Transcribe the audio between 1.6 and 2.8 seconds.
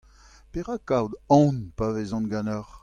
pa vezan ganeoc'h?